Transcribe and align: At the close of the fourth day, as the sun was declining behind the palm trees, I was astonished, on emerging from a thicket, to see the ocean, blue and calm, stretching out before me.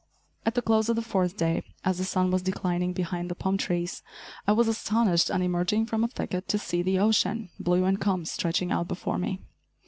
At 0.47 0.55
the 0.55 0.63
close 0.63 0.89
of 0.89 0.95
the 0.95 1.03
fourth 1.03 1.37
day, 1.37 1.61
as 1.85 1.99
the 1.99 2.03
sun 2.05 2.31
was 2.31 2.41
declining 2.41 2.91
behind 2.91 3.29
the 3.29 3.35
palm 3.35 3.55
trees, 3.59 4.01
I 4.47 4.51
was 4.51 4.67
astonished, 4.67 5.29
on 5.29 5.43
emerging 5.43 5.85
from 5.85 6.03
a 6.03 6.07
thicket, 6.07 6.47
to 6.47 6.57
see 6.57 6.81
the 6.81 6.97
ocean, 6.97 7.51
blue 7.59 7.83
and 7.85 8.01
calm, 8.01 8.25
stretching 8.25 8.71
out 8.71 8.87
before 8.87 9.19
me. 9.19 9.41